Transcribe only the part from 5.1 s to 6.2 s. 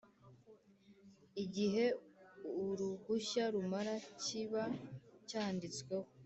cyanditsweho